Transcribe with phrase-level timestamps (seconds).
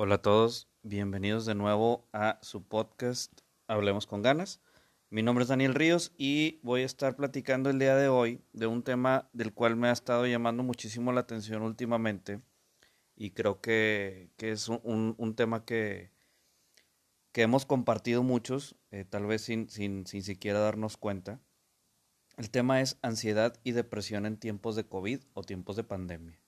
[0.00, 4.60] Hola a todos, bienvenidos de nuevo a su podcast Hablemos con ganas.
[5.10, 8.68] Mi nombre es Daniel Ríos y voy a estar platicando el día de hoy de
[8.68, 12.40] un tema del cual me ha estado llamando muchísimo la atención últimamente
[13.16, 16.12] y creo que, es un, tema que,
[17.32, 21.40] que hemos compartido muchos, eh, tal vez sin, sin, sin siquiera darnos cuenta.
[22.36, 26.38] El tema es ansiedad y depresión en tiempos de COVID o tiempos de pandemia.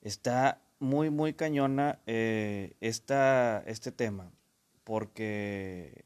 [0.00, 4.30] Está muy, muy cañona eh, este tema,
[4.84, 6.04] porque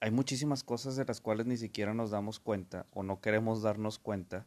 [0.00, 3.98] hay muchísimas cosas de las cuales ni siquiera nos damos cuenta o no queremos darnos
[3.98, 4.46] cuenta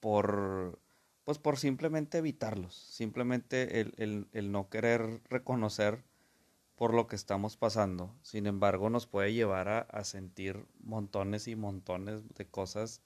[0.00, 0.78] por,
[1.24, 6.04] pues por simplemente evitarlos, simplemente el, el no querer reconocer
[6.76, 8.14] por lo que estamos pasando.
[8.22, 13.00] Sin embargo, nos puede llevar a, a, sentir montones y montones de cosas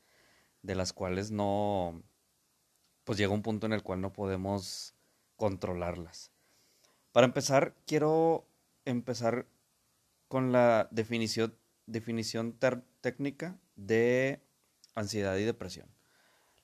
[0.62, 2.02] de las cuales no,
[3.05, 4.95] pues llega un punto en el cual no podemos
[5.38, 6.30] controlarlas.
[7.12, 8.45] Para empezar, quiero
[8.85, 9.46] empezar
[10.29, 11.54] con la definición,
[11.87, 12.54] definición
[13.01, 14.43] técnica de
[14.95, 15.88] ansiedad y depresión.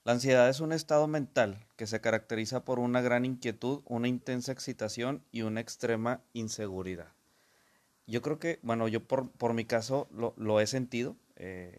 [0.05, 4.53] La ansiedad es un estado mental que se caracteriza por una gran inquietud, una intensa
[4.53, 7.15] excitación y una extrema inseguridad.
[8.07, 11.79] Yo creo que, bueno, yo por, por mi caso lo, he sentido eh,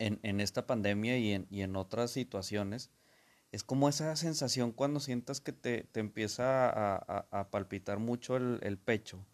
[0.00, 2.90] en, en, esta pandemia y en, y en otras situaciones
[3.52, 9.24] es como esa sensación cuando sientas que te, empieza a, palpitar mucho el, pecho,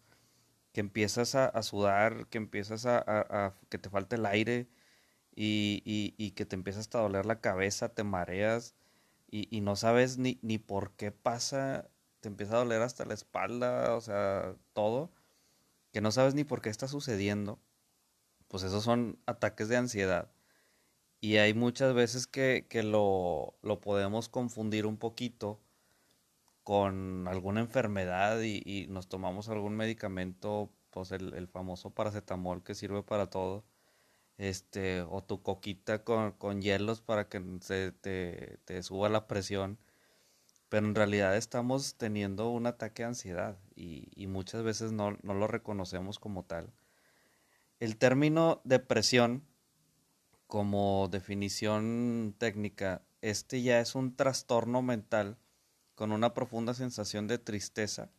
[0.71, 4.69] que empiezas a, sudar, que empiezas a, que te falta el aire
[5.35, 8.75] y, que te empiezas a doler la cabeza, te mareas
[9.29, 11.89] y, no sabes ni, ni por qué pasa,
[12.21, 15.11] te empieza a doler hasta la espalda, o sea, todo,
[15.91, 17.59] que no sabes ni por qué está sucediendo,
[18.47, 20.31] pues esos son ataques de ansiedad
[21.23, 25.61] y hay muchas veces que, lo, podemos confundir un poquito
[26.65, 33.29] con alguna enfermedad y, nos tomamos algún medicamento, pues el, famoso paracetamol que sirve para
[33.29, 33.63] todo,
[34.37, 39.79] este, o tu coquita con, hielos para que se te, suba la presión,
[40.67, 45.33] pero en realidad estamos teniendo un ataque de ansiedad y, y muchas veces no, no
[45.33, 46.73] lo reconocemos como tal.
[47.79, 49.45] El término depresión
[50.53, 55.39] como definición técnica, este ya es un trastorno mental
[55.95, 58.11] con una profunda sensación de tristeza,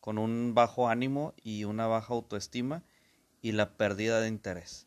[0.00, 2.84] con un bajo ánimo y una baja autoestima
[3.42, 4.86] y la pérdida de interés.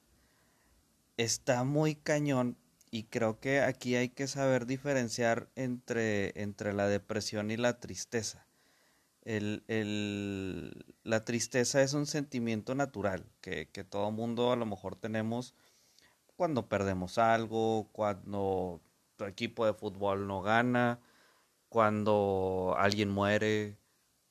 [1.18, 2.58] Está muy cañón
[2.90, 8.48] y creo que aquí hay que saber diferenciar entre, entre la depresión y la tristeza.
[9.22, 14.96] El, el, la tristeza es un sentimiento natural que, que todo mundo a lo mejor
[14.96, 15.54] tenemos
[16.38, 18.82] cuando perdemos algo, cuando
[19.18, 21.02] tu equipo de fútbol no gana,
[21.70, 23.78] cuando alguien muere,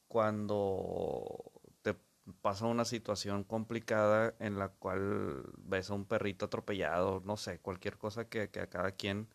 [0.08, 1.52] cuando
[1.82, 1.96] te
[2.40, 7.98] pasa una situación complicada en la cual ves a un perrito atropellado, no sé, cualquier
[7.98, 9.28] cosa que, a cada quien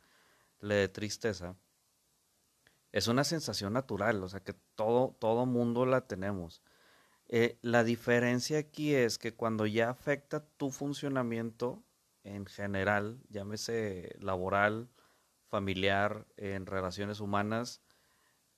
[0.62, 1.56] le dé tristeza.
[2.92, 6.64] Es una sensación natural, o sea que todo, todo mundo la tenemos.
[7.28, 11.84] Eh, la diferencia aquí es que cuando ya afecta tu funcionamiento,
[12.24, 14.90] en general, llámese laboral,
[15.48, 17.82] familiar, en relaciones humanas,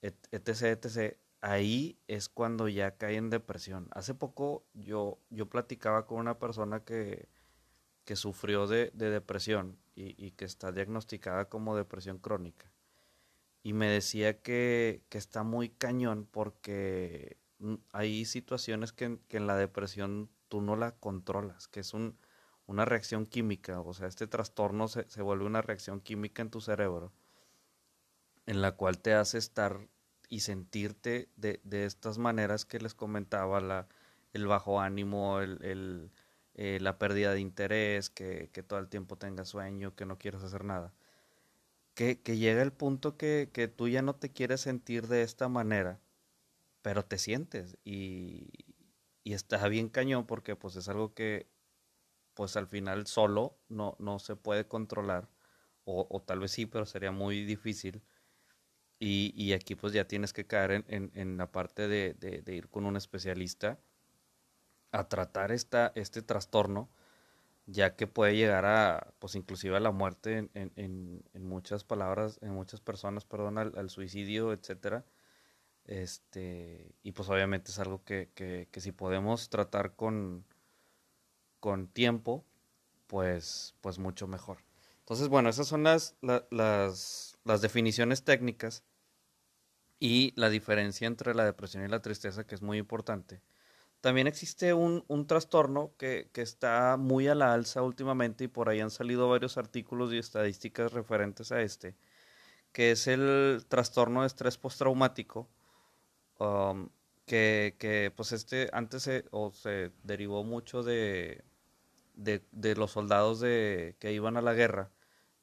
[0.01, 3.89] etc., etc., ahí es cuando ya cae en depresión.
[3.91, 7.27] Hace poco yo, yo platicaba con una persona que,
[8.05, 12.71] que sufrió de, depresión y, que está diagnosticada como depresión crónica.
[13.61, 17.37] Y me decía que, que está muy cañón porque
[17.91, 22.17] hay situaciones que, que en la depresión tú no la controlas, que es un,
[22.65, 27.11] una reacción química, o sea, este trastorno se, vuelve una reacción química en tu cerebro,
[28.45, 29.87] en la cual te hace estar
[30.29, 33.87] y sentirte de, estas maneras que les comentaba, la,
[34.33, 36.11] el bajo ánimo, el,
[36.55, 40.63] eh, la pérdida de interés, que, todo el tiempo tengas sueño, que no quieres hacer
[40.63, 40.93] nada.
[41.95, 45.99] Que, llega el punto que, que, tú ya no te quieres sentir de esta manera,
[46.81, 48.49] pero te sientes y,
[49.23, 51.47] y está bien cañón porque pues es algo que
[52.33, 55.29] pues al final solo no, no se puede controlar,
[55.85, 58.01] o, tal vez sí, pero sería muy difícil.
[58.99, 63.77] Y, aquí pues ya tienes que caer en, la parte de, ir con un especialista
[64.91, 66.89] a tratar esta, este trastorno,
[67.65, 72.79] ya que puede llegar a, pues inclusive a la muerte en, muchas palabras, en muchas
[72.79, 75.05] personas, perdón, al, suicidio, etcétera.
[75.85, 80.45] Este, y pues obviamente es algo que, que si podemos tratar con,
[81.63, 82.43] con tiempo,
[83.07, 84.57] pues, pues mucho mejor.
[84.99, 88.83] Entonces, bueno, esas son las, las, las definiciones técnicas.
[89.97, 93.41] y la diferencia entre la depresión y la tristeza, que es muy importante.
[94.01, 98.67] También existe un, un trastorno que, que, está muy a la alza últimamente y por
[98.67, 101.95] ahí han salido varios artículos y estadísticas referentes a este,
[102.73, 105.47] que es el trastorno de estrés postraumático,
[106.39, 106.89] um,
[107.25, 111.41] que, que, pues este antes se, o se derivó mucho de,
[112.13, 114.91] de, los soldados de, que iban a la guerra,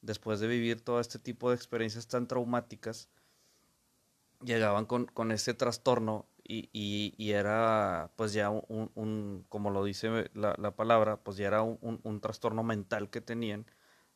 [0.02, 3.08] después de vivir todo este tipo de experiencias tan traumáticas,
[4.42, 10.30] llegaban con, con este trastorno y, y, era pues ya un, un como lo dice
[10.34, 13.66] la, la, palabra, pues ya era un, un, trastorno mental que tenían,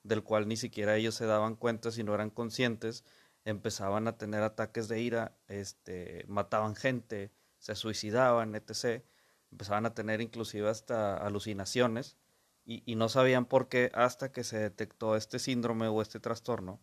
[0.03, 3.05] del cual ni siquiera ellos se daban cuenta si no eran conscientes,
[3.45, 9.05] empezaban a tener ataques de ira, este, mataban gente, se suicidaban, etc.
[9.53, 12.17] Empezaban a tener inclusive hasta alucinaciones
[12.65, 16.81] y, no sabían por qué hasta que se detectó este síndrome o este trastorno.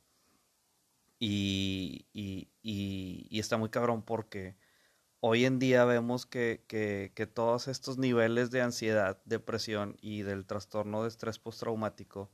[1.20, 4.58] Y, y, y, está muy cabrón porque
[5.20, 10.46] hoy en día vemos que, que, que, todos estos niveles de ansiedad, depresión y del
[10.46, 12.32] trastorno de estrés postraumático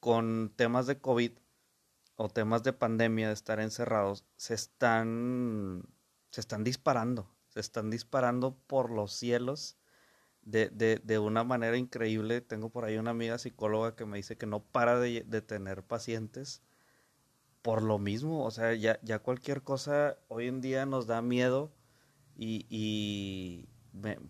[0.00, 1.32] con temas de COVID
[2.16, 5.84] o temas de pandemia, de estar encerrados, se están,
[6.30, 9.77] se están disparando, se están disparando por los cielos
[10.48, 12.40] de, de, de, una manera increíble.
[12.40, 15.82] Tengo por ahí una amiga psicóloga que me dice que no para de, de tener
[15.82, 16.62] pacientes
[17.62, 21.72] por lo mismo, o sea, ya, ya cualquier cosa hoy en día nos da miedo
[22.36, 23.68] y, y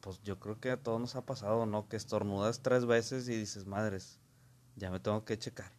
[0.01, 1.89] pues yo creo que a todos nos ha pasado, ¿no?
[1.89, 4.19] Que estornudas tres veces y dices, madres,
[4.77, 5.73] ya me tengo que checar.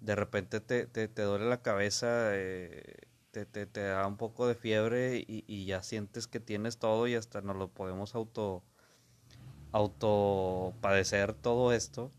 [0.00, 4.54] De repente te, te, te duele la cabeza, eh, te, te, da un poco de
[4.54, 8.64] fiebre y, y, ya sientes que tienes todo y hasta nos lo podemos auto,
[9.72, 12.12] auto padecer todo esto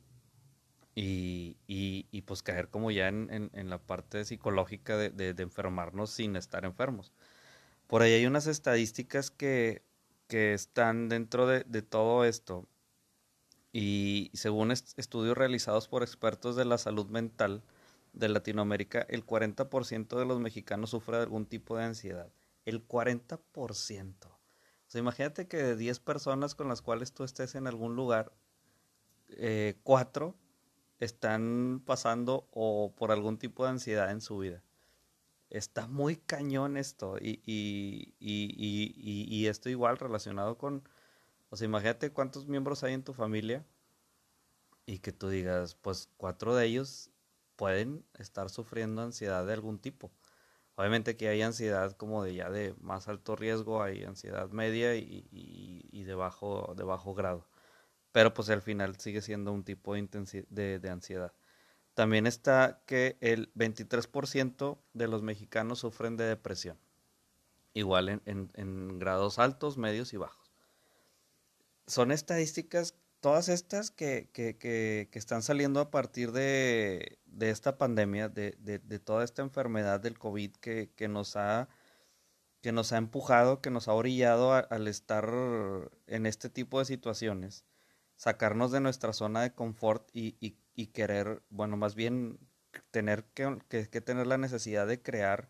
[0.95, 6.11] y, y, y, pues caer como ya en, en, la parte psicológica de, de, enfermarnos
[6.11, 7.13] sin estar enfermos.
[7.87, 9.83] Por ahí hay unas estadísticas que,
[10.27, 12.67] que están dentro de, de, todo esto
[13.71, 17.63] y según est estudios realizados por expertos de la salud mental
[18.13, 22.31] de Latinoamérica, el 40% de los mexicanos sufre de algún tipo de ansiedad.
[22.65, 24.38] El 40%.
[24.93, 28.33] O imagínate que de 10 personas con las cuales tú estés en algún lugar,
[29.29, 30.35] eh, 4
[30.99, 34.63] están pasando o por algún tipo de ansiedad en su vida.
[35.49, 40.87] Está muy cañón esto y, y, y, y, esto igual relacionado con,
[41.49, 43.65] o sea, imagínate cuántos miembros hay en tu familia
[44.85, 47.09] y que tú digas, pues cuatro de ellos
[47.55, 50.11] pueden estar sufriendo ansiedad de algún tipo.
[50.79, 55.27] Obviamente que hay ansiedad como de ya de más alto riesgo, hay ansiedad media y,
[55.31, 57.45] y de, bajo, de bajo grado
[58.11, 61.33] pero pues al final sigue siendo un tipo de, de, de ansiedad.
[61.93, 66.77] También está que el 23% de los mexicanos sufren de depresión,
[67.73, 70.51] igual en, en, grados altos, medios y bajos.
[71.87, 77.77] Son estadísticas, todas estas que, que, que, que están saliendo a partir de, de esta
[77.77, 81.69] pandemia, de, de, toda esta enfermedad del COVID que, nos ha
[82.61, 85.29] que nos ha empujado, que nos ha orillado a, al estar
[86.07, 87.65] en este tipo de situaciones
[88.17, 92.39] sacarnos de nuestra zona de confort y, y, y querer, bueno, más bien
[92.91, 95.49] tener que tener la necesidad de crear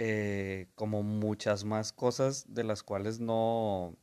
[0.00, 3.96] eh, como muchas más cosas de las cuales no,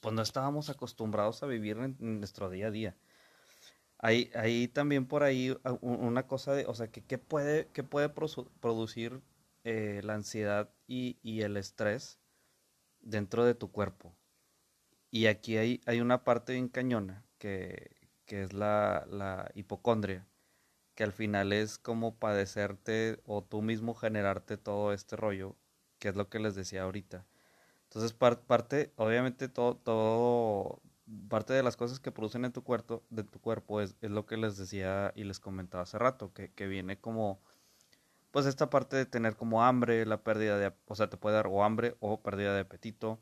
[0.00, 2.96] pues no estábamos acostumbrados a vivir en, nuestro día a día.
[3.98, 9.20] Hay, hay, también por ahí una cosa de, o sea, que qué puede, puede producir
[9.64, 12.20] eh, la ansiedad y, y el estrés
[13.00, 14.14] dentro de tu cuerpo.
[15.10, 20.28] Y aquí hay, hay una parte bien cañona que, que es la, la hipocondria,
[20.94, 25.56] que al final es como padecerte o tú mismo generarte todo este rollo,
[25.98, 27.26] que es lo que les decía ahorita.
[27.88, 30.82] Entonces, par, parte, obviamente, todo, todo,
[31.28, 34.26] parte de las cosas que producen en tu cuerpo, de tu cuerpo es, es lo
[34.26, 37.40] que les decía y les comentaba hace rato, que, que viene como,
[38.30, 41.46] pues esta parte de tener como hambre, la pérdida de, o sea, te puede dar
[41.46, 43.20] o hambre o pérdida de apetito,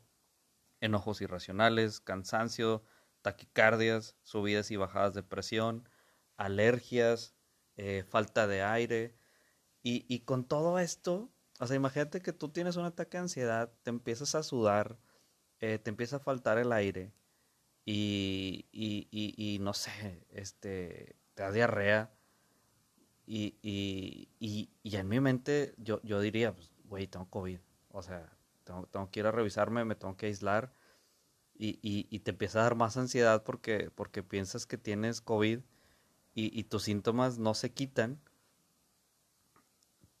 [0.81, 2.83] enojos irracionales, cansancio,
[3.21, 5.87] taquicardias, subidas y bajadas de presión,
[6.35, 7.35] alergias,
[7.77, 9.15] eh, falta de aire.
[9.83, 13.71] Y, y, con todo esto, o sea, imagínate que tú tienes un ataque de ansiedad,
[13.83, 14.97] te empiezas a sudar,
[15.59, 17.13] eh, te empieza a faltar el aire
[17.85, 22.11] y, y, y, no sé, este, te da diarrea.
[23.25, 27.59] Y, y, y, y en mi mente yo, yo diría, pues, güey, tengo COVID.
[27.89, 30.73] O sea, tengo, tengo, que ir a revisarme, me tengo que aislar
[31.55, 35.61] y, te empieza a dar más ansiedad porque, porque piensas que tienes COVID
[36.35, 38.21] y tus síntomas no se quitan,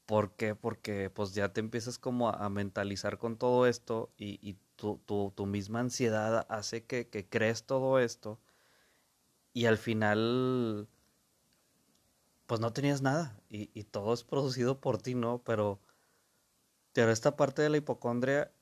[0.07, 0.55] ¿Por qué?
[0.55, 5.33] Porque pues ya te empiezas como a, mentalizar con todo esto y, y tu, tu,
[5.35, 8.39] tu, misma ansiedad hace que, que crees todo esto
[9.53, 10.87] y al final
[12.45, 15.39] pues no tenías nada y, y, todo es producido por ti, ¿no?
[15.43, 15.81] Pero,
[16.93, 18.53] pero esta parte de la hipocondria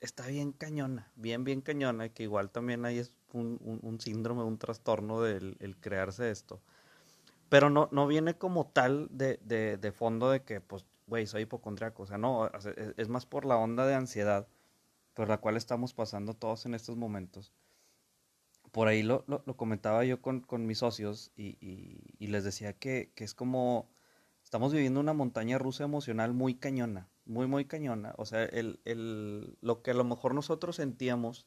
[0.00, 4.56] está bien cañona, bien, bien cañona, que igual también hay un, un, un síndrome, un
[4.56, 6.62] trastorno del el crearse esto.
[7.50, 11.42] Pero no, no viene como tal de, de, de fondo de que, pues, güey, soy
[11.42, 12.02] hipocondriaco.
[12.02, 12.50] O sea, no,
[12.96, 14.48] es, más por la onda de ansiedad
[15.14, 17.52] por la cual estamos pasando todos en estos momentos.
[18.72, 21.56] Por ahí lo, lo, comentaba yo con, con mis socios y,
[22.18, 23.88] y, les decía que, que, es como,
[24.42, 28.14] estamos viviendo una montaña rusa emocional muy cañona, muy, muy cañona.
[28.18, 31.46] O sea, el, el, lo que a lo mejor nosotros sentíamos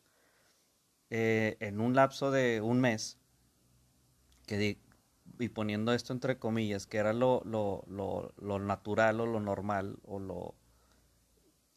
[1.09, 3.17] eh, en un lapso de un mes,
[4.45, 4.79] que,
[5.39, 9.99] y poniendo esto entre comillas, que era lo, lo, lo, lo natural o lo normal
[10.03, 10.55] o lo,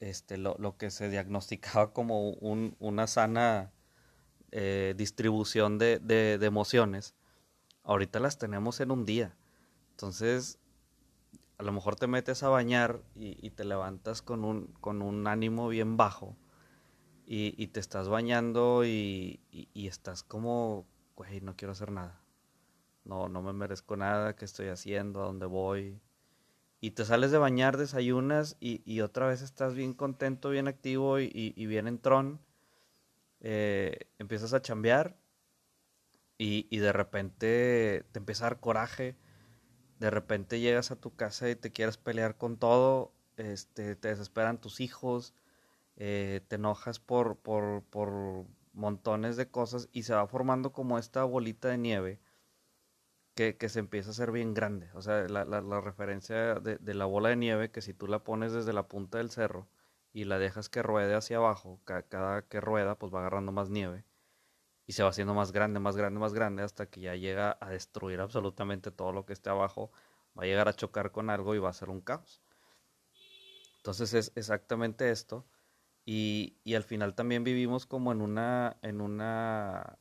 [0.00, 3.72] este, lo, lo que se diagnosticaba como un, una sana
[4.52, 7.14] eh, distribución de, de, emociones,
[7.84, 9.36] ahorita las tenemos en un día.
[9.92, 10.58] Entonces,
[11.58, 15.68] a lo mejor te metes a bañar y, te levantas con un, con un ánimo
[15.68, 16.36] bien bajo
[17.26, 20.86] y, y te estás bañando y, y estás como,
[21.16, 22.19] güey, no quiero hacer nada
[23.04, 26.00] no, no me merezco nada, qué estoy haciendo, a dónde voy.
[26.80, 31.20] Y te sales de bañar, desayunas y, y otra vez estás bien contento, bien activo
[31.20, 32.40] y, y bien en tron.
[33.40, 35.16] Eh, empiezas a chambear
[36.38, 39.16] y, y de repente te empieza a dar coraje.
[39.98, 43.12] De repente llegas a tu casa y te quieres pelear con todo.
[43.36, 45.34] Este, te desesperan tus hijos.
[45.96, 51.24] Eh, te enojas por, por, por montones de cosas y se va formando como esta
[51.24, 52.20] bolita de nieve
[53.34, 54.90] que, se empieza a hacer bien grande.
[54.94, 58.06] O sea, la, la, la referencia de, de, la bola de nieve, que si tú
[58.06, 59.68] la pones desde la punta del cerro
[60.12, 63.70] y la dejas que ruede hacia abajo, ca, cada que rueda, pues va agarrando más
[63.70, 64.04] nieve
[64.86, 67.70] y se va haciendo más grande, más grande, más grande, hasta que ya llega a
[67.70, 69.92] destruir absolutamente todo lo que esté abajo,
[70.36, 72.42] va a llegar a chocar con algo y va a ser un caos.
[73.76, 75.46] Entonces es exactamente esto.
[76.04, 79.96] Y, y al final también vivimos como en una, en una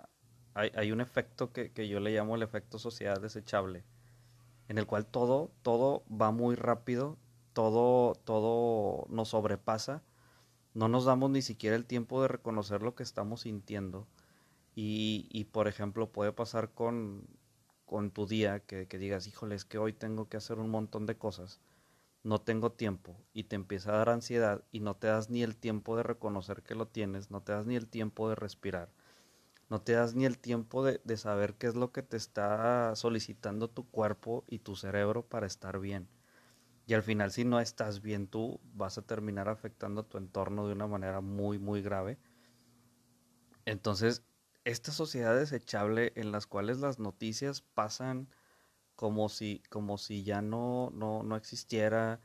[0.54, 3.84] hay, hay un efecto que, yo le llamo el efecto sociedad desechable,
[4.68, 7.18] en el cual todo, todo va muy rápido,
[7.54, 10.04] todo, todo nos sobrepasa,
[10.74, 14.08] no nos damos ni siquiera el tiempo de reconocer lo que estamos sintiendo.
[14.76, 17.28] Y, y por ejemplo, puede pasar con,
[17.86, 21.06] con tu día que, que digas, híjole, es que hoy tengo que hacer un montón
[21.06, 21.60] de cosas,
[22.24, 25.58] no tengo tiempo, y te empieza a dar ansiedad y no te das ni el
[25.58, 28.90] tiempo de reconocer que lo tienes, no te das ni el tiempo de respirar
[29.70, 32.96] no te das ni el tiempo de, de, saber qué es lo que te está
[32.96, 36.10] solicitando tu cuerpo y tu cerebro para estar bien.
[36.88, 40.68] Y al final si no estás bien tú, vas a terminar afectando a tu entorno
[40.68, 42.18] de una manera muy, muy grave.
[43.66, 44.24] Entonces,
[44.66, 48.28] esta sociedad desechable en las cuales las noticias pasan
[48.96, 52.20] como si, como si ya no, no, no existiera,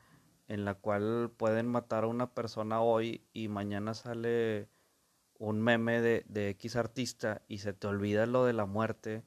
[0.48, 4.68] en la cual pueden matar a una persona hoy y mañana sale
[5.44, 9.24] un meme de, de X artista y se te olvida lo de la muerte,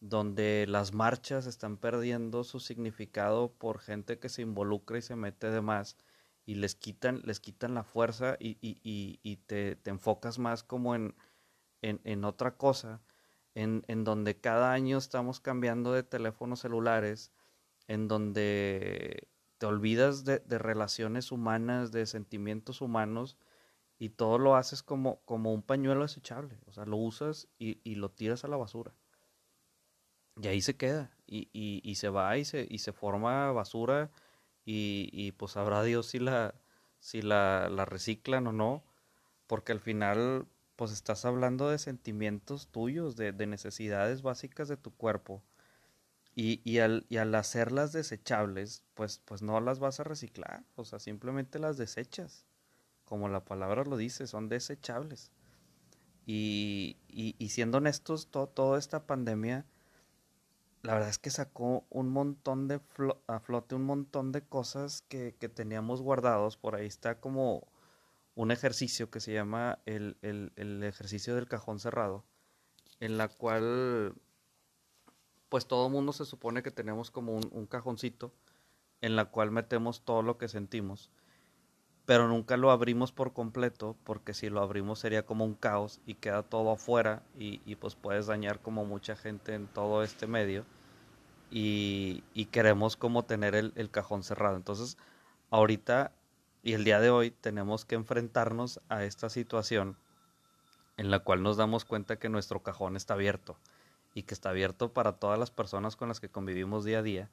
[0.00, 5.50] donde las marchas están perdiendo su significado por gente que se involucra y se mete
[5.50, 5.96] de más
[6.44, 8.80] y les quitan, les quitan la fuerza y, y,
[9.22, 11.14] y, te, te, enfocas más como en,
[11.82, 13.00] en, en otra cosa,
[13.54, 17.32] en, en, donde cada año estamos cambiando de teléfonos celulares,
[17.86, 19.28] en donde
[19.58, 23.36] te olvidas de, de relaciones humanas, de sentimientos humanos,
[24.02, 26.58] y todo lo haces como, como un pañuelo desechable.
[26.66, 28.92] O sea, lo usas y, y lo tiras a la basura.
[30.42, 31.12] Y ahí se queda.
[31.24, 34.10] Y, y, y se va y se, y se forma basura.
[34.64, 36.52] Y, pues sabrá Dios si la,
[36.98, 38.82] si la, la reciclan o no.
[39.46, 44.92] Porque al final, pues estás hablando de sentimientos tuyos, de, de necesidades básicas de tu
[44.92, 45.44] cuerpo.
[46.34, 50.64] Y, y, al, y al hacerlas desechables, pues, pues no las vas a reciclar.
[50.74, 52.48] O sea, simplemente las desechas
[53.12, 55.30] como la palabra lo dice, son desechables.
[56.24, 59.66] Y, y, siendo honestos, to, toda esta pandemia,
[60.80, 65.02] la verdad es que sacó un montón de flo a flote, un montón de cosas
[65.10, 66.56] que, que, teníamos guardados.
[66.56, 67.68] Por ahí está como
[68.34, 72.24] un ejercicio que se llama el, el, el ejercicio del cajón cerrado,
[72.98, 74.14] en la cual
[75.50, 78.32] pues todo mundo se supone que tenemos como un, un cajoncito
[79.02, 81.10] en la cual metemos todo lo que sentimos
[82.06, 86.14] pero nunca lo abrimos por completo porque si lo abrimos sería como un caos y
[86.14, 90.64] queda todo afuera y, pues puedes dañar como mucha gente en todo este medio
[91.50, 94.56] y, queremos como tener el, cajón cerrado.
[94.56, 94.98] Entonces
[95.50, 96.12] ahorita
[96.62, 99.96] y el día de hoy tenemos que enfrentarnos a esta situación
[100.96, 103.56] en la cual nos damos cuenta que nuestro cajón está abierto
[104.14, 107.30] y que está abierto para todas las personas con las que convivimos día a día,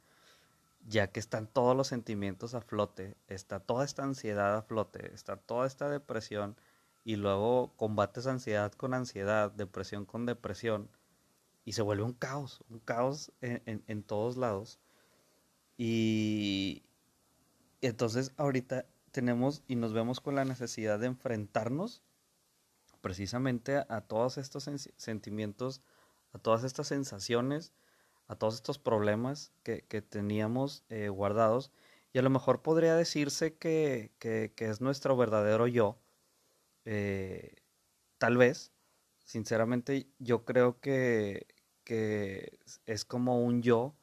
[0.88, 5.38] ya que están todos los sentimientos a flote, está toda esta ansiedad a flote, está
[5.38, 6.58] toda esta depresión
[7.04, 10.90] y luego combates ansiedad con ansiedad, depresión con depresión
[11.66, 14.80] y se vuelve un caos, un caos en, todos lados.
[15.78, 16.84] Y
[17.82, 22.02] entonces ahorita tenemos y nos vemos con la necesidad de enfrentarnos
[23.02, 25.82] precisamente a, todos estos sentimientos,
[26.34, 27.72] a todas estas sensaciones,
[28.30, 31.72] a todos estos problemas que, teníamos eh, guardados.
[32.14, 34.12] Y a lo mejor podría decirse que,
[34.56, 36.00] es nuestro verdadero yo.
[36.86, 37.56] Eh,
[38.20, 38.72] tal vez,
[39.26, 41.48] sinceramente, yo creo que,
[41.84, 43.96] que es como un yo,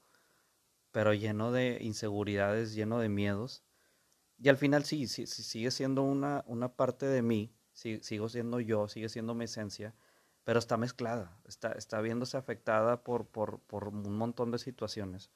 [0.91, 3.63] pero lleno de inseguridades, lleno de miedos.
[4.39, 8.89] Y al final sí, sí, sigue siendo una, una parte de mí, sigo siendo yo,
[8.89, 9.95] sigue siendo mi esencia,
[10.47, 15.29] pero está mezclada, está, está viéndose afectada por, por, un montón de situaciones.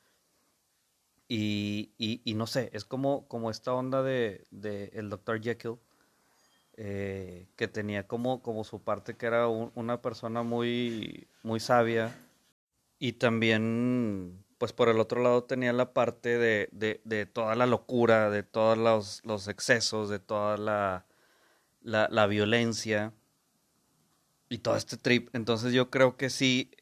[1.27, 5.43] Y, y, no sé, es como, como esta onda de, de el Dr.
[5.43, 5.79] Jekyll,
[6.77, 12.17] eh, que tenía como, como su parte que era una persona muy, muy sabia
[13.01, 17.67] y también pues por el otro lado tenía la parte de, de, de toda la
[17.67, 21.05] locura, de todos los, los excesos, de toda la,
[21.83, 23.13] la, violencia
[24.51, 25.35] y todo este trip.
[25.35, 26.73] Entonces yo creo que sí,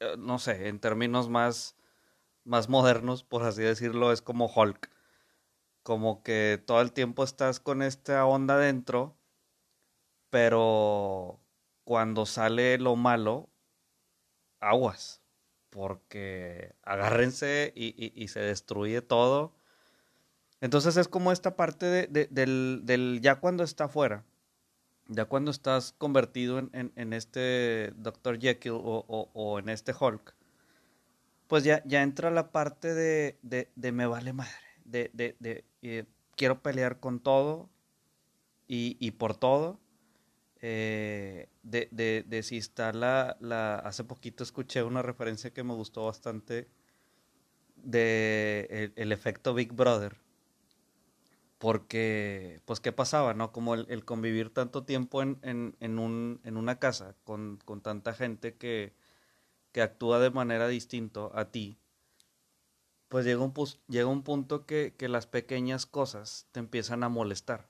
[0.00, 1.76] eh, no sé, en términos más,
[2.44, 4.90] más modernos, por así decirlo, es como Hulk.
[5.82, 9.18] Como que todo el tiempo estás con esta onda dentro,
[10.30, 11.40] pero
[11.84, 13.50] cuando sale lo malo,
[14.60, 15.22] aguas
[15.70, 19.54] porque agárrense y, se destruye todo.
[20.60, 24.24] Entonces es como esta parte de, del, ya cuando está afuera,
[25.08, 28.38] ya cuando estás convertido en, este Dr.
[28.38, 30.34] Jekyll o, en este Hulk,
[31.46, 34.52] pues ya, entra la parte de, me vale madre,
[34.84, 36.04] de, eh,
[36.36, 37.70] quiero pelear con todo
[38.66, 39.80] y, por todo
[40.60, 46.68] eh, de, si está la, la, Hace poquito escuché una referencia que me gustó bastante
[47.76, 50.18] de el, efecto Big Brother.
[51.58, 53.52] Porque, pues, ¿qué pasaba, no?
[53.52, 58.14] Como el, convivir tanto tiempo en, en, en, un, en una casa con, con tanta
[58.14, 58.94] gente que,
[59.72, 61.78] que actúa de manera distinta a ti,
[63.08, 63.54] pues llega un,
[63.88, 67.68] llega un punto que, que las pequeñas cosas te empiezan a molestar,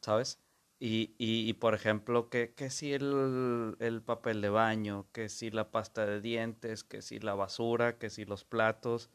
[0.00, 0.38] ¿sabes?
[0.82, 5.70] Y, y, por ejemplo, que, que si el, el, papel de baño, que si la
[5.70, 9.10] pasta de dientes, que si la basura, que si los platos.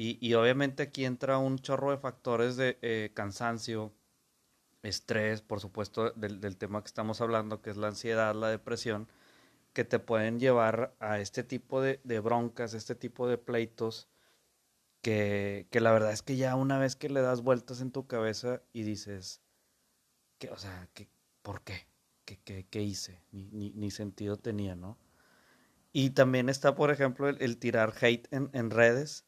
[0.00, 3.92] Y, obviamente aquí entra un chorro de factores de eh, cansancio,
[4.84, 9.08] estrés, por supuesto, del, del, tema que estamos hablando, que es la ansiedad, la depresión,
[9.72, 14.08] que te pueden llevar a este tipo de, de broncas, este tipo de pleitos,
[15.02, 18.06] que, que la verdad es que ya una vez que le das vueltas en tu
[18.06, 19.42] cabeza y dices
[20.46, 21.08] o sea, que,
[21.42, 21.88] ¿por qué?
[22.24, 23.22] ¿Qué, qué, hice?
[23.32, 24.98] Ni, ni, sentido tenía, ¿no?
[25.92, 29.24] Y también está, por ejemplo, el, tirar hate en, en, redes,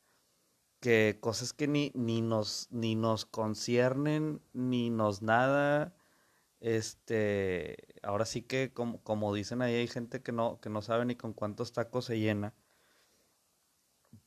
[0.80, 5.94] que cosas que ni, ni, nos, ni nos conciernen, ni nos nada.
[6.60, 11.04] Este, ahora sí que, como, como dicen ahí, hay gente que no, que no sabe
[11.06, 12.54] ni con cuántos tacos se llena.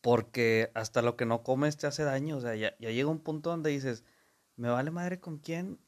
[0.02, 2.38] Porque hasta lo que no comes te hace daño.
[2.38, 4.04] O sea, ya, ya llega un punto donde dices,
[4.56, 5.80] me vale madre con quién,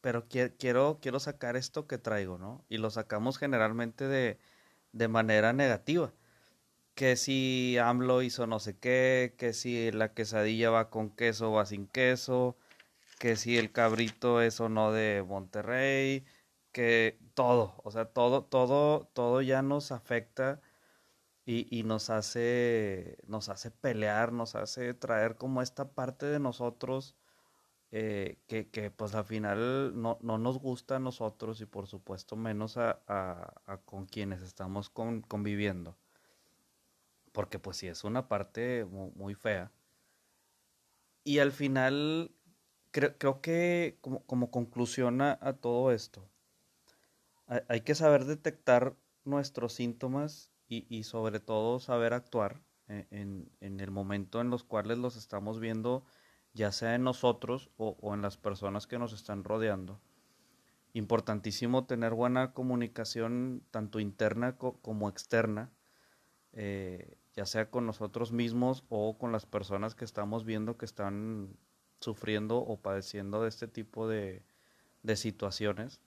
[0.00, 2.64] pero quiero, quiero sacar esto que traigo, ¿no?
[2.68, 4.38] Y lo sacamos generalmente de,
[4.92, 6.12] de manera negativa.
[6.94, 11.54] Que si AMLO hizo no sé qué, que si la quesadilla va con queso o
[11.54, 12.56] va sin queso,
[13.18, 16.24] que si el cabrito es o no de Monterrey,
[16.72, 20.60] que todo, o sea, todo, todo, todo ya nos afecta
[21.46, 27.16] y, y nos hace, nos hace pelear, nos hace traer como esta parte de nosotros
[27.92, 32.34] eh, que, que, pues al final no, no, nos gusta a nosotros y por supuesto
[32.36, 35.96] menos a, a, con quienes estamos conviviendo.
[37.34, 39.70] Porque pues sí es una parte muy, fea.
[41.22, 42.34] Y al final
[42.90, 46.26] creo, creo que como, como conclusión a, todo esto,
[47.46, 53.80] hay, que saber detectar nuestros síntomas y, y sobre todo saber actuar en, en, en
[53.80, 56.06] el momento en los cuales los estamos viendo
[56.54, 60.00] ya sea en nosotros o, en las personas que nos están rodeando.
[60.92, 65.72] Importantísimo tener buena comunicación tanto interna como externa,
[66.52, 71.56] eh, ya sea con nosotros mismos o con las personas que estamos viendo que están
[72.00, 74.44] sufriendo o padeciendo de este tipo de,
[75.02, 76.00] de situaciones.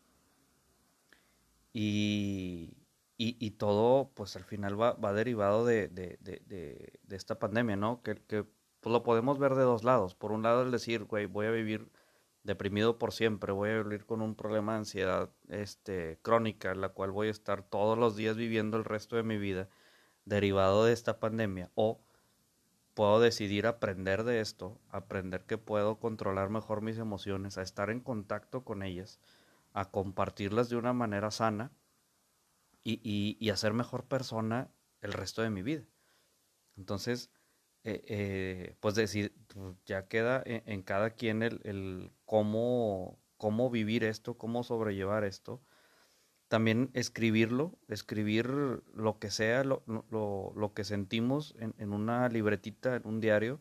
[1.74, 2.78] Y,
[3.18, 8.02] y, todo, pues al final va, va derivado de, de, de, esta pandemia, ¿no?
[8.02, 8.46] Que, que
[8.80, 10.16] pues, lo podemos ver de dos lados.
[10.16, 11.92] Por un lado, el decir, güey, voy a vivir
[12.44, 17.12] deprimido por siempre, voy a vivir con un problema de ansiedad este, crónica, la cual
[17.12, 19.70] voy a estar todos los días viviendo el resto de mi vida
[20.28, 21.72] derivado de esta pandemia.
[21.76, 22.02] O
[22.94, 28.00] puedo decidir aprender de esto, aprender que puedo controlar mejor mis emociones, a estar en
[28.00, 29.20] contacto con ellas,
[29.74, 31.72] a compartirlas de una manera sana
[32.84, 34.70] y, y, y a ser mejor persona
[35.02, 35.86] el resto de mi vida.
[36.76, 37.32] Entonces,
[37.84, 39.34] eh, eh, pues decir,
[39.86, 45.62] ya queda en, cada quien el, el, cómo, cómo vivir esto, cómo sobrellevar esto.
[46.48, 48.48] También escribirlo, escribir
[48.94, 53.60] lo que sea, lo, lo, lo que sentimos en, en, una libretita, en un diario.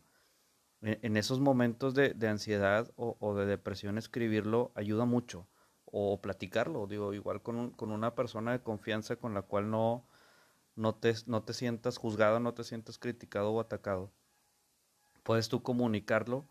[0.81, 5.47] En, en esos momentos de, de ansiedad o, o, de depresión, escribirlo ayuda mucho
[5.85, 10.05] o platicarlo, digo, igual con, con una persona de confianza con la cual no,
[10.75, 14.11] no, te, no te sientas juzgado, no te sientas criticado o atacado.
[15.23, 16.47] Puedes tú comunicarlo,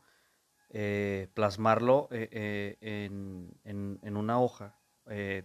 [0.71, 5.45] eh, plasmarlo eh, eh, en, en, en, una hoja, eh,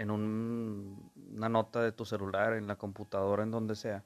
[0.00, 4.04] en un, una nota de tu celular, en la computadora, en donde sea,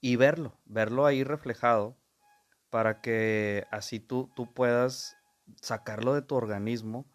[0.00, 1.96] y verlo, verlo ahí reflejado
[2.70, 5.16] para que así tú, tú puedas
[5.60, 7.06] sacarlo de tu organismo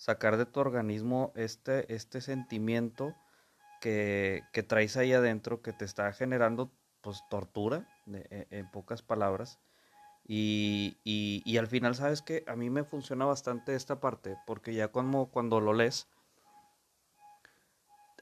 [0.00, 3.14] sacar de tu organismo este, este sentimiento
[3.82, 6.72] que, que traes ahí adentro, que te está generando
[7.02, 9.60] pues tortura, e, en pocas palabras.
[10.26, 14.72] Y, y, y, al final, ¿sabes que A mí me funciona bastante esta parte, porque
[14.72, 16.08] ya cuando, cuando lo lees,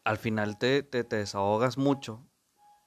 [0.08, 2.26] al final te, te, te desahogas mucho,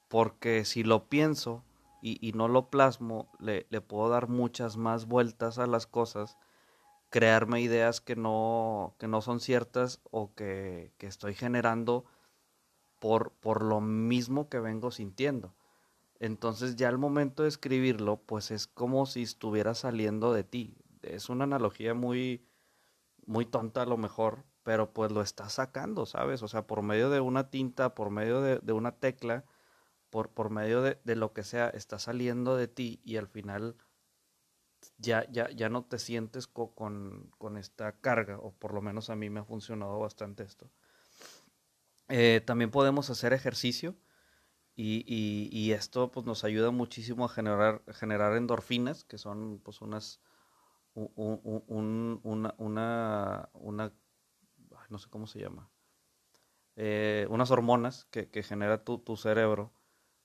[0.08, 1.62] porque si lo pienso
[2.02, 6.36] y, y no lo plasmo, le, le, puedo dar muchas más vueltas a las cosas
[7.10, 12.06] crearme ideas que no, que no son ciertas o que, que estoy generando
[12.98, 15.54] por, por lo mismo que vengo sintiendo.
[16.18, 20.74] Entonces ya al momento de escribirlo, pues es como si estuviera saliendo de ti.
[21.02, 22.44] Es una analogía muy,
[23.26, 26.42] muy tonta a lo mejor, pero pues lo estás sacando, ¿sabes?
[26.42, 29.44] O sea, por medio de una tinta, por medio de, de una tecla,
[30.10, 33.76] por, por medio de, de, lo que sea, está saliendo de ti y al final
[34.98, 39.10] ya, ya, ya no te sientes co con, con, esta carga, o por lo menos
[39.10, 40.70] a mí me ha funcionado bastante esto.
[42.08, 43.96] Eh, también podemos hacer ejercicio
[44.74, 45.04] y,
[45.50, 50.20] y, esto pues, nos ayuda muchísimo a generar, generar endorfinas, que son pues, unas,
[50.94, 53.92] un, un, una, una, una,
[54.92, 55.70] no sé cómo se llama,
[56.76, 59.72] eh, unas hormonas que, que genera tu, tu cerebro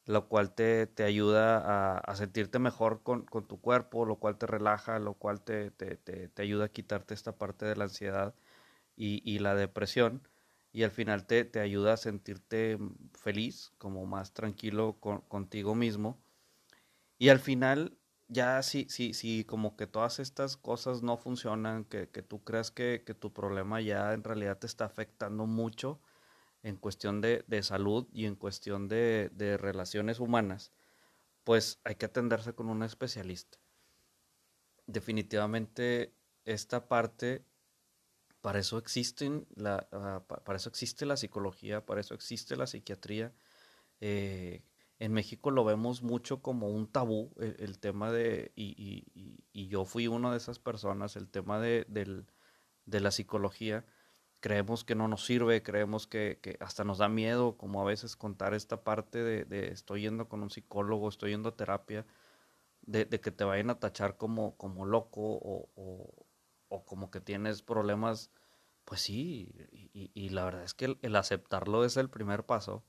[0.07, 4.37] lo cual te, te ayuda a, a, sentirte mejor con, con, tu cuerpo, lo cual
[4.37, 8.33] te relaja, lo cual te, te, te, ayuda a quitarte esta parte de la ansiedad
[8.95, 10.27] y, y la depresión
[10.71, 12.77] y al final te, ayuda a sentirte
[13.15, 16.17] feliz, como más tranquilo con, contigo mismo.
[17.17, 22.09] Y al final, ya si, si, si como que todas estas cosas no funcionan, que,
[22.09, 25.99] que tú creas que, que tu problema ya en realidad te está afectando mucho,
[26.63, 30.73] en cuestión de, de salud y en cuestión de, de, relaciones humanas,
[31.43, 33.57] pues hay que atenderse con un especialista.
[34.85, 36.13] Definitivamente
[36.45, 37.45] esta parte,
[38.41, 43.33] para eso existen la, uh, para eso existe la psicología, para eso existe la psiquiatría.
[44.01, 44.63] Eh,
[44.99, 49.67] en México lo vemos mucho como un tabú, el, el tema de, y, y, y,
[49.67, 52.25] yo fui una de esas personas, el tema de, del,
[52.85, 53.85] de la psicología
[54.39, 58.15] creemos que no nos sirve, creemos que, que, hasta nos da miedo, como a veces
[58.15, 62.05] contar esta parte de, de estoy yendo con un psicólogo, estoy yendo a terapia,
[62.81, 65.69] de, que te vayan a tachar como, como loco o,
[66.69, 68.31] o, como que tienes problemas,
[68.85, 69.53] pues sí,
[69.93, 72.83] y, la verdad es que el, aceptarlo es el primer paso.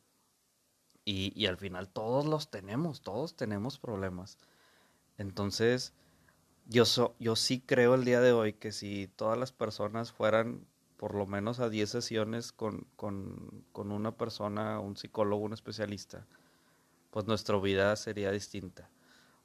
[1.11, 4.37] Y, al final todos los tenemos, todos tenemos problemas.
[5.17, 5.95] Entonces,
[6.67, 6.85] yo,
[7.19, 10.67] yo sí creo el día de hoy que si todas las personas fueran
[10.99, 16.27] por lo menos a 10 sesiones con, con, una persona, un psicólogo, un especialista,
[17.11, 18.91] pues nuestra vida sería distinta.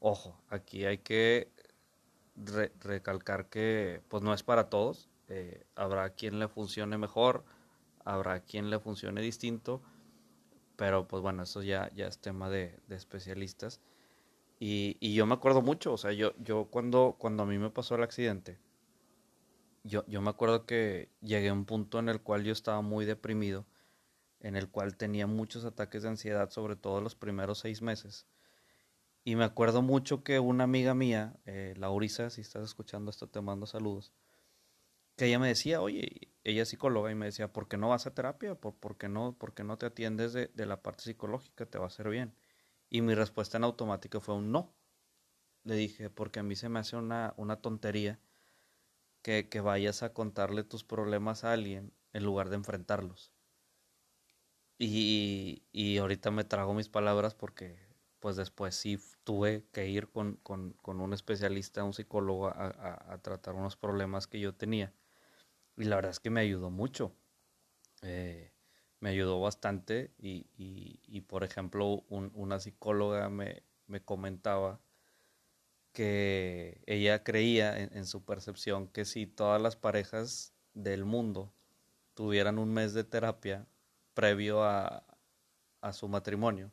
[0.02, 1.50] Ojo, aquí hay que
[2.36, 7.46] re recalcar que pues no es para todos, eh, habrá quien le funcione mejor,
[8.04, 9.82] habrá quien le funcione distinto,
[10.84, 13.80] pero pues bueno, eso ya, ya es tema de, especialistas.
[14.60, 17.70] Y, y, yo me acuerdo mucho, o sea, yo, yo cuando, cuando a mí me
[17.70, 18.60] pasó el accidente,
[19.86, 23.06] yo, yo me acuerdo que llegué a un punto en el cual yo estaba muy
[23.06, 23.66] deprimido,
[24.42, 28.28] en el cual tenía muchos ataques de ansiedad, sobre todo los primeros seis meses.
[29.24, 33.40] Y me acuerdo mucho que una amiga mía, eh, Laurisa, si estás escuchando esto, te
[33.40, 34.12] mando saludos,
[35.16, 38.08] que ella me decía, oye, ella es psicóloga y me decía, ¿por qué no vas
[38.08, 38.56] a terapia?
[38.56, 41.66] ¿Por, qué, no, por no te atiendes de, de, la parte psicológica?
[41.66, 42.36] Te va a hacer bien.
[42.90, 44.74] Y mi respuesta en automático fue un no.
[45.64, 48.20] Le dije, porque a mí se me hace una, una tontería
[49.22, 53.32] que, que vayas a contarle tus problemas a alguien en lugar de enfrentarlos.
[54.78, 57.80] Y, y ahorita me trago mis palabras porque
[58.20, 63.14] pues después sí tuve que ir con, con, con un especialista, un psicólogo, a, a,
[63.14, 64.94] a, tratar unos problemas que yo tenía.
[65.78, 67.16] Y la verdad es que me ayudó mucho.
[68.02, 68.54] Eh,
[69.00, 74.80] me ayudó bastante y, y, por ejemplo, un, una psicóloga me, me, comentaba
[75.92, 81.54] que ella creía en, su percepción que si todas las parejas del mundo
[82.14, 83.68] tuvieran un mes de terapia
[84.14, 85.06] previo a,
[85.82, 86.72] a su matrimonio,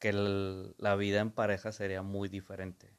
[0.00, 2.92] que la vida en pareja sería muy diferente.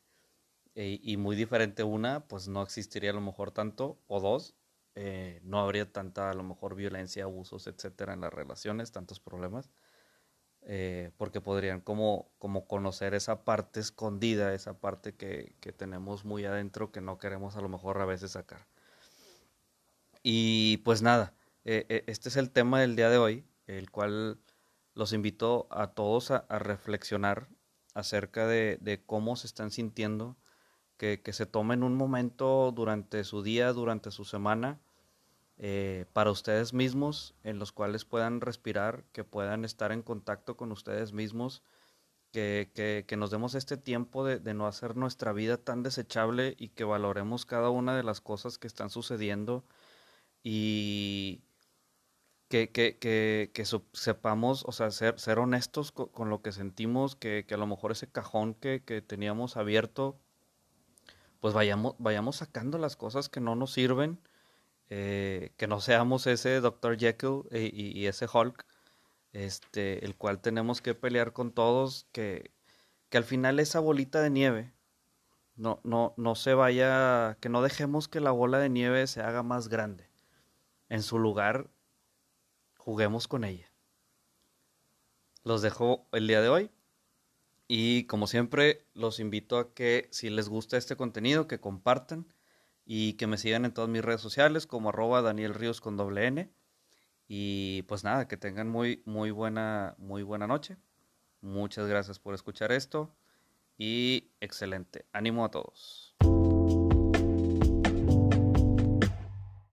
[0.75, 4.55] E, y muy diferente una, pues no existiría a lo mejor tanto, o dos,
[5.01, 9.69] eh, no habría tanta a lo mejor violencia, abusos, etcétera en las relaciones, tantos problemas,
[10.63, 16.43] eh, porque podrían como, como conocer esa parte escondida, esa parte que, que tenemos muy
[16.43, 18.67] adentro que no queremos a lo mejor a veces sacar.
[20.21, 21.33] Y pues nada,
[21.63, 24.37] eh, este es el tema del día de hoy, el cual
[24.95, 27.47] los invito a todos a, reflexionar
[27.93, 30.35] acerca de, de, cómo se están sintiendo,
[30.97, 34.81] que, que, se tomen un momento durante su día, durante su semana,
[35.59, 40.71] eh, para ustedes mismos, en los cuales puedan respirar, que puedan estar en contacto con
[40.71, 41.61] ustedes mismos,
[42.31, 42.71] que,
[43.07, 46.83] que, nos demos este tiempo de, de, no hacer nuestra vida tan desechable y que
[46.83, 49.65] valoremos cada una de las cosas que están sucediendo
[50.43, 51.43] y,
[52.49, 52.97] que, que,
[53.53, 57.91] que, sepamos, o sea, ser, ser honestos con, lo que sentimos, que, a lo mejor
[57.91, 60.19] ese cajón que teníamos abierto,
[61.39, 64.19] pues vayamos, vayamos sacando las cosas que no nos sirven,
[64.89, 66.97] eh, que no seamos ese Dr.
[66.97, 68.65] Jekyll y, y, y, ese Hulk,
[69.33, 72.51] este, el cual tenemos que pelear con todos, que,
[73.09, 74.73] que al final esa bolita de nieve
[75.59, 79.43] no, no, no se vaya, que no dejemos que la bola de nieve se haga
[79.43, 80.09] más grande.
[80.87, 81.69] En su lugar,
[82.77, 83.71] juguemos con ella.
[85.43, 86.71] Los dejo el día de hoy
[87.67, 92.25] y como siempre los invito a que si les gusta este contenido que compartan
[92.91, 96.25] y que me sigan en todas mis redes sociales como arroba Daniel Ríos con doble
[96.25, 96.51] N
[97.27, 100.75] y pues nada, que tengan muy muy buena muy buena noche.
[101.39, 103.15] Muchas gracias por escuchar esto
[103.77, 105.05] y excelente.
[105.13, 106.15] Ánimo a todos.